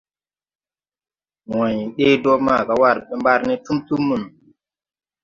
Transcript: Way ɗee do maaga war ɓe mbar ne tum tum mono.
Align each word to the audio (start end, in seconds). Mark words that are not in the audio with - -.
Way 1.57 1.77
ɗee 1.95 2.15
do 2.23 2.31
maaga 2.45 2.73
war 2.81 2.97
ɓe 3.07 3.13
mbar 3.21 3.39
ne 3.47 3.53
tum 3.65 3.77
tum 3.87 4.01
mono. 4.07 4.27